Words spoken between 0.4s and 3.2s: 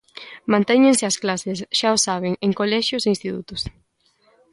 Mantéñense as clases, xa o saben, en colexios e